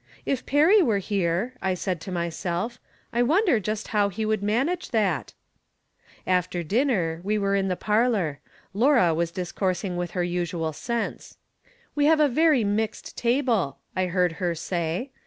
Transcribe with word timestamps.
"If 0.25 0.47
Perry 0.47 0.81
were 0.81 0.97
here," 0.97 1.53
I 1.61 1.75
said 1.75 2.01
to 2.01 2.11
myself," 2.11 2.79
I 3.13 3.21
wonder 3.21 3.59
just 3.59 3.89
how 3.89 4.09
he 4.09 4.25
would 4.25 4.41
manage 4.41 4.89
that?" 4.89 5.35
After 6.25 6.63
dinner 6.63 7.21
we 7.23 7.37
were 7.37 7.53
in 7.53 7.67
the 7.67 7.75
parlor. 7.75 8.39
Laura 8.73 9.13
was 9.13 9.29
discoursing 9.29 9.97
with 9.97 10.09
her 10.17 10.23
usual 10.23 10.73
sense." 10.73 11.37
We 11.95 12.05
have 12.05 12.19
a 12.19 12.27
very 12.27 12.63
mixed 12.63 13.15
table," 13.15 13.77
I 13.95 14.07
heard 14.07 14.31
her 14.41 14.55
say. 14.55 15.11